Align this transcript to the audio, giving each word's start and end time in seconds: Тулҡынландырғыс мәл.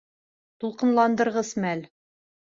Тулҡынландырғыс 0.63 1.51
мәл. 1.65 1.85